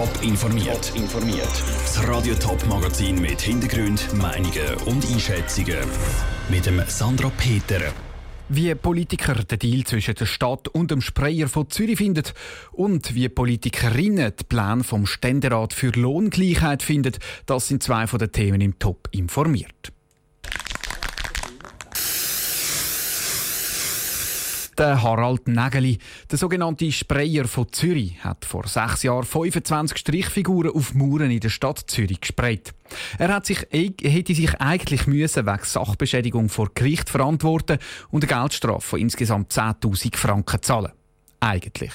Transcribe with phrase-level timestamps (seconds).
[0.00, 0.92] Top informiert.
[0.96, 1.62] informiert.
[1.84, 5.76] Das Radio Top Magazin mit Hintergrund, Meinungen und Einschätzungen
[6.48, 7.82] mit dem Sandra Peter.
[8.48, 12.24] Wie Politiker den Deal zwischen der Stadt und dem Sprayer von Zürich finden
[12.72, 18.32] und wie Politikerinnen die Pläne vom Ständerat für Lohngleichheit finden, das sind zwei von den
[18.32, 19.92] Themen im Top informiert.
[24.80, 25.98] Der Harald Nägeli,
[26.30, 31.50] der sogenannte Sprayer von Zürich, hat vor sechs Jahren 25 Strichfiguren auf Mauern in der
[31.50, 32.72] Stadt Zürich gesprayt.
[33.18, 37.76] Er hat sich, hätte sich eigentlich müssen wegen Sachbeschädigung vor Gericht verantworten
[38.10, 40.92] und eine Geldstrafe von insgesamt 10.000 Franken zahlen.
[41.40, 41.92] Eigentlich.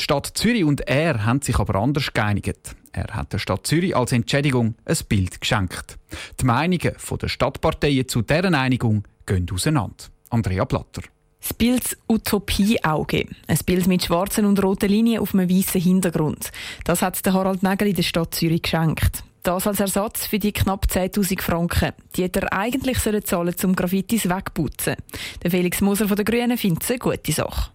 [0.00, 2.74] Die Stadt Zürich und er haben sich aber anders geeinigt.
[2.92, 5.98] Er hat der Stadt Zürich als Entschädigung ein Bild geschenkt.
[6.40, 10.06] Die Meinungen der Stadtparteien zu deren Einigung gehen auseinander.
[10.30, 11.02] Andrea Platter.
[11.42, 13.26] Das Bild Utopie-Auge.
[13.48, 16.52] Ein Bild mit schwarzen und roten Linien auf einem weißen Hintergrund.
[16.84, 19.24] Das hat der Harald Nägel der Stadt Zürich geschenkt.
[19.42, 21.94] Das als Ersatz für die knapp 10.000 Franken.
[22.14, 24.94] Die hätte er eigentlich sollen zahlen zum Graffitis wegputzen.
[25.42, 27.72] Der Felix Moser von den Grünen findet es eine gute Sache.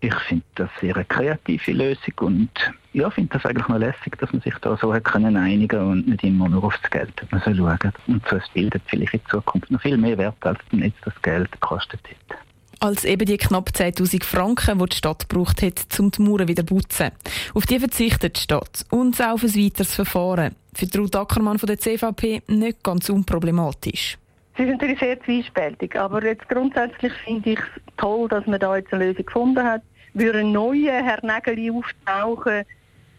[0.00, 2.50] Ich finde das sehr eine kreative Lösung und
[2.94, 6.08] ja, finde das eigentlich noch lässig, dass man sich da so hat können einigen und
[6.08, 7.92] nicht immer nur aufs Geld man soll schauen.
[8.06, 11.20] Und so ein Bild hat vielleicht in Zukunft noch viel mehr Wert, als jetzt das
[11.20, 12.38] Geld gekostet hat
[12.82, 16.66] als eben die knapp 10.000 Franken, die die Stadt gebraucht hat, um die Mauern wieder
[16.66, 17.12] zu putzen.
[17.54, 20.56] Auf die verzichtet die Stadt und auch auf ein weiteres Verfahren.
[20.74, 24.18] Für Ruth Ackermann von der CVP nicht ganz unproblematisch.
[24.56, 28.76] Sie sind natürlich sehr zwiespältig, aber jetzt grundsätzlich finde ich es toll, dass man da
[28.76, 29.82] jetzt eine Lösung gefunden hat.
[30.14, 32.64] Würde ein neuer Herr Nägeli auftauchen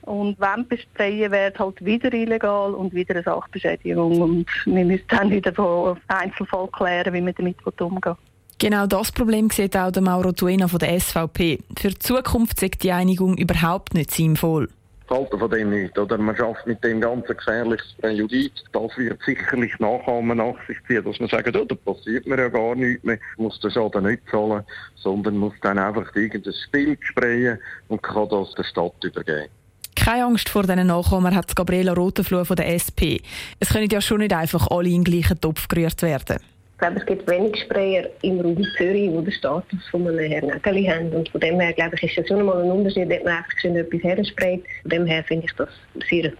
[0.02, 5.32] und wenn besprayen wird halt wieder illegal und wieder eine Sachbeschädigung und wir müssen dann
[5.32, 8.18] wieder von Einzelfall klären, wie wir damit umgehen.
[8.60, 11.60] Genau das Problem sieht auch der Mauro Tuena von der SVP.
[11.78, 14.70] Für die Zukunft ist die Einigung überhaupt nicht sinnvoll.
[15.06, 15.98] Ich halte von dem nicht.
[15.98, 18.54] Oder man schafft mit dem ganzen gefährliches Präjudiz.
[18.72, 22.48] Das wird sicherlich Nachahmer nach sich ziehen, dass man sagt, oh, da passiert mir ja
[22.48, 24.64] gar nichts mehr, muss den Schaden nicht zahlen,
[24.96, 29.50] sondern muss dann einfach irgendein Spiel sprayen und kann das der Stadt übergeben.
[29.96, 33.22] Keine Angst vor diesen Nachkommen hat Gabriela Rotenfluh von der SP.
[33.60, 36.40] Es können ja schon nicht einfach alle in den gleichen Topf gerührt werden
[36.84, 40.86] glaube, es gibt wenig Sprayer im Raum Zürich, die den Status von einem Herrn Nägeli
[40.86, 41.12] haben.
[41.14, 43.52] Und von dem her, glaube ich, ist das schon einmal ein Unterschied, ob man einfach
[43.62, 44.64] schön etwas hersprayt.
[44.82, 46.34] Von dem her finde ich das eine sehr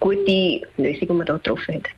[0.00, 1.88] gute Lösung, die man hier getroffen hat.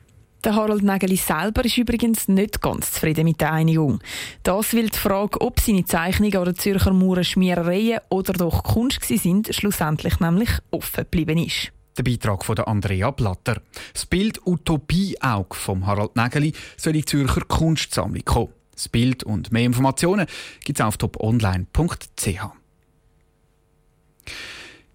[0.43, 3.99] Der Harald Nägeli selber ist übrigens nicht ganz zufrieden mit der Einigung.
[4.43, 9.53] Das, weil die Frage, ob seine Zeichnungen oder Zürcher Mauern Schmierereien oder doch Kunst sind,
[9.53, 11.71] schlussendlich nämlich offen geblieben ist.
[11.97, 13.61] Der Beitrag von Andrea Blatter.
[13.91, 18.53] Das Bild Utopie-Auge von Harald Nägeli soll in die Zürcher Kunstsammlung kommen.
[18.71, 20.27] Das Bild und mehr Informationen
[20.63, 22.27] gibt es auf toponline.ch.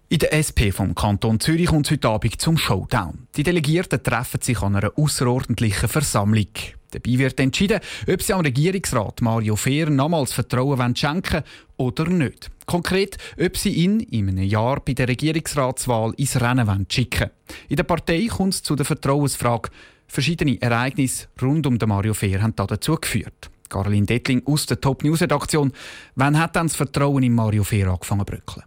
[0.07, 3.27] In der SP vom Kanton Zürich kommt es heute Abend zum Showdown.
[3.35, 6.47] Die Delegierten treffen sich an einer außerordentlichen Versammlung.
[6.93, 11.43] Dabei wird entschieden, ob sie am Regierungsrat Mario Fehr nochmals Vertrauen schenken
[11.77, 12.51] oder nicht.
[12.65, 17.31] Konkret, ob sie ihn in einem Jahr bei der Regierungsratswahl ins Rennen schicken
[17.67, 19.69] In der Partei kommt es zu der Vertrauensfrage.
[20.07, 23.49] Verschiedene Ereignisse rund um den Mario Fehr haben dazu geführt.
[23.69, 25.71] Caroline Dettling aus der Top News Redaktion.
[26.15, 28.63] Wann hat dann das Vertrauen in Mario Fehr angefangen zu bröckeln?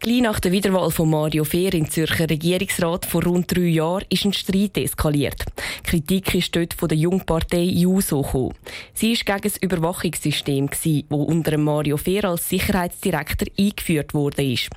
[0.00, 4.24] Gleich nach der Wiederwahl von Mario Fehr in Zürcher Regierungsrat vor rund drei Jahren ist
[4.24, 5.44] ein Streit eskaliert.
[5.82, 8.54] Kritik ist dort von der Jungpartei JUSO gekommen.
[8.94, 14.42] Sie war gegen das Überwachungssystem, das unter Mario Fehr als Sicherheitsdirektor eingeführt wurde.
[14.44, 14.68] Die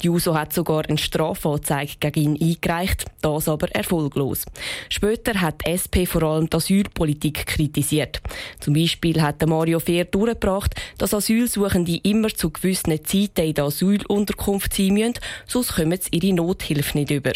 [0.00, 4.46] JUSO hat sogar eine Strafanzeige gegen ihn eingereicht, das aber erfolglos.
[4.88, 8.22] Später hat die SP vor allem die Asylpolitik kritisiert.
[8.60, 14.69] Zum Beispiel hat Mario Fehr durchgebracht, dass Asylsuchende immer zu gewissen Zeiten in der Asylunterkunft
[14.72, 15.14] sein müssen,
[15.46, 17.32] sonst kommen sie ihre Nothilfe nicht über.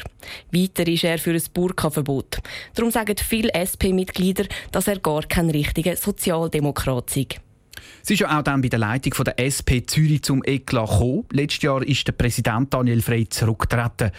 [0.50, 2.38] Weiter ist er für ein Burka-Verbot.
[2.74, 7.26] Darum sagen viele SP-Mitglieder, dass er gar kein richtiger Sozialdemokrat sei.
[8.02, 11.24] Es ist ja auch dann bei der Leitung der SP Zürich zum Eklat gekommen.
[11.32, 14.10] Letztes Jahr ist der Präsident Daniel Frey zurückgetreten.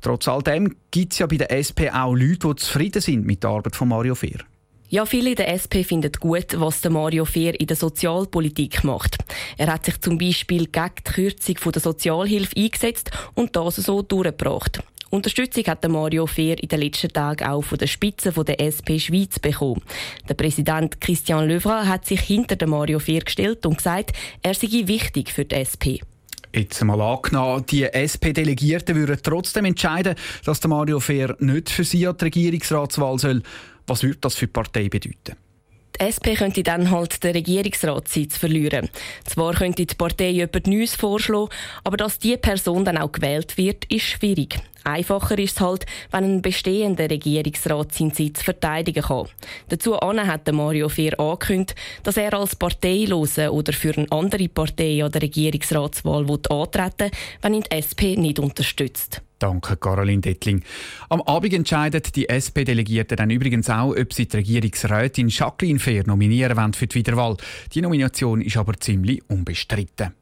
[0.00, 3.42] Trotz all dem gibt es ja bei der SP auch Leute, die zufrieden sind mit
[3.42, 4.40] der Arbeit von Mario Fehr.
[4.90, 9.18] Ja, viele in der SP finden gut, was der Mario Fehr in der Sozialpolitik macht.
[9.58, 14.82] Er hat sich zum Beispiel gegen die Kürzung der Sozialhilfe eingesetzt und das so durchgebracht.
[15.10, 18.96] Unterstützung hat der Mario Fehr in den letzten Tagen auch von der Spitze der SP
[18.98, 19.82] Schweiz bekommen.
[20.26, 24.12] Der Präsident Christian Löwra hat sich hinter den Mario Fehr gestellt und gesagt,
[24.42, 26.00] er sei wichtig für die SP.
[26.54, 30.14] Jetzt mal angenommen, die SP-Delegierten würden trotzdem entscheiden,
[30.46, 33.42] dass der Mario Fehr nicht für sie an die Regierungsratswahl soll.
[33.88, 35.36] Was würde das für die Partei bedeuten?
[35.96, 38.88] Die SP könnte dann halt den Regierungsratssitz verlieren.
[39.24, 41.48] Zwar könnte die Partei jemand Neues vorschlagen,
[41.82, 44.60] aber dass diese Person dann auch gewählt wird, ist schwierig.
[44.84, 49.26] Einfacher ist es halt, wenn ein bestehender Regierungsrat seinen Sitz verteidigen kann.
[49.68, 55.12] Dazu hat Mario Fehr angekündigt, dass er als Parteilose oder für eine andere Partei an
[55.12, 57.10] der Regierungsratswahl antreten will,
[57.42, 59.22] wenn ihn die SP nicht unterstützt.
[59.38, 60.64] Danke, Caroline Dettling.
[61.10, 66.56] Am Abend entscheidet die SP-Delegierten dann übrigens auch, ob sie die Regierungsrätin Jacqueline Fair nominieren
[66.56, 67.36] wollen für die Wiederwahl.
[67.72, 70.12] Die Nomination ist aber ziemlich unbestritten.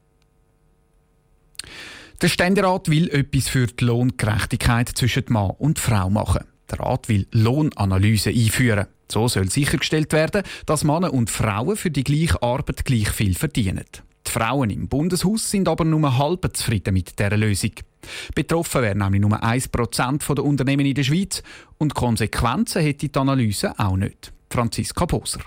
[2.19, 6.45] Der Ständerat will etwas für die Lohngerechtigkeit zwischen Mann und Frau machen.
[6.71, 8.87] Der Rat will Lohnanalyse einführen.
[9.07, 13.85] So soll sichergestellt werden, dass Männer und Frauen für die gleiche Arbeit gleich viel verdienen.
[14.25, 17.73] Die Frauen im Bundeshaus sind aber nur halb zufrieden mit dieser Lösung.
[18.33, 21.43] Betroffen wären nämlich nur 1% der Unternehmen in der Schweiz
[21.77, 24.33] und Konsequenzen hätte die Analyse auch nicht.
[24.49, 25.41] Franziska Poser.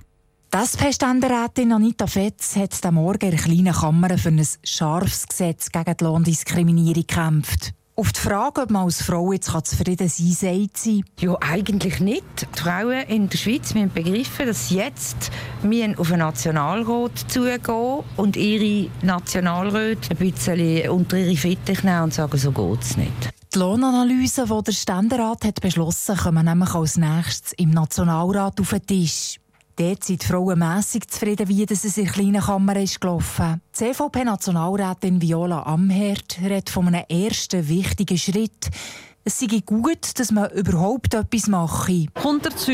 [0.52, 5.70] Das SP-Ständerätin Anita Fetz hat am Morgen in der kleinen Kammer für ein scharfes Gesetz
[5.70, 7.70] gegen die Lohndiskriminierung gekämpft.
[7.94, 11.04] Auf die Frage, ob man als Frau jetzt zufrieden sein kann, sagt sie.
[11.20, 12.24] Ja, eigentlich nicht.
[12.52, 15.30] Die Frauen in der Schweiz müssen begreifen, dass jetzt
[15.62, 22.14] wir auf einen Nationalrat zugehen und ihre Nationalräte ein bisschen unter ihre Fitte nehmen und
[22.14, 23.30] sagen, so geht es nicht.
[23.54, 28.70] Die Lohnanalyse, die der Ständerat hat beschlossen hat, kommen nämlich als nächstes im Nationalrat auf
[28.70, 29.36] den Tisch.
[29.76, 33.62] Dort sind die Frauen mässig zufrieden, wie es in der kleinen Kammer ist gelaufen.
[33.72, 38.70] Die CVP-Nationalrätin Viola Amherd redet von einem ersten wichtigen Schritt.
[39.30, 42.06] Es sei gut, dass man überhaupt etwas mache.
[42.14, 42.72] Kommt dazu,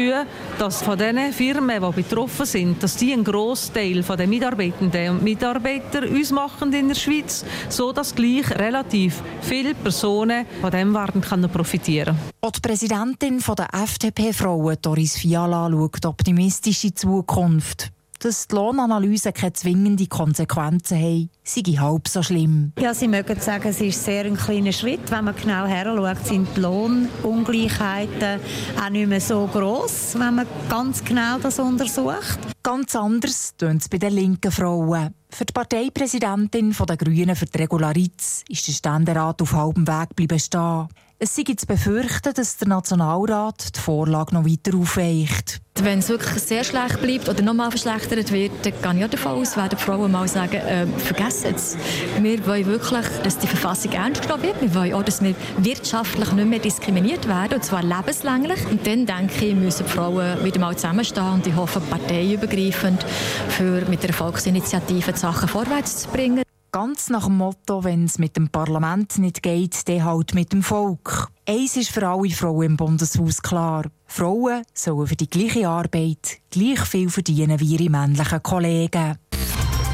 [0.58, 6.08] dass von den Firmen, die betroffen sind, dass die einen Großteil der Mitarbeitenden und Mitarbeiter
[6.08, 11.50] uns machen in der Schweiz, so dass gleich relativ viele Personen von dem werden können
[11.50, 12.17] profitieren.
[12.41, 19.32] Auch die Präsidentin der FDP-Frauen, Doris Fiala, schaut optimistisch in die Zukunft dass die Lohnanalyse
[19.32, 22.72] keine zwingenden Konsequenzen haben, sei halb so schlimm.
[22.78, 25.10] Ja, Sie mögen sagen, es ist sehr ein kleiner Schritt.
[25.10, 28.40] Wenn man genau heranschaut, sind die Lohnungleichheiten
[28.82, 32.38] auch nicht mehr so gross, wenn man ganz genau das untersucht.
[32.62, 35.14] Ganz anders tönt es bei den linken Frauen.
[35.30, 40.38] Für die Parteipräsidentin der Grünen für die Regularitz ist der Ständerat auf halbem Weg geblieben
[40.38, 40.88] stehen.
[41.18, 45.62] Es sei zu befürchten, dass der Nationalrat die Vorlage noch weiter aufweicht.
[45.80, 48.52] Wenn es wirklich sehr schlecht bleibt oder noch mal verschlechtert wird,
[48.82, 51.78] dann gehe ich davon aus, werden die Frauen mal sagen, äh, vergessen es.
[52.20, 54.60] Wir wollen wirklich, dass die Verfassung ernst genommen wird.
[54.60, 58.66] Wir wollen auch, dass wir wirtschaftlich nicht mehr diskriminiert werden, und zwar lebenslänglich.
[58.66, 63.06] Und dann, denke ich, müssen die Frauen wieder mal zusammenstehen und ich hoffe, parteiübergreifend
[63.48, 66.45] für mit der Volksinitiative die Sachen vorwärts zu bringen.
[66.76, 70.62] Ganz nach dem Motto, wenn es mit dem Parlament nicht geht, dann halt mit dem
[70.62, 71.28] Volk.
[71.49, 73.87] Eins ist für alle Frauen im Bundeshaus klar.
[74.05, 79.17] Frauen sollen für die gleiche Arbeit gleich viel verdienen wie ihre männlichen Kollegen.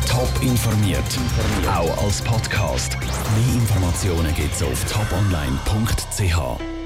[0.09, 1.05] Top informiert,
[1.69, 2.99] auch als Podcast.
[2.99, 6.82] Mehr Informationen gibt es auf toponline.ch.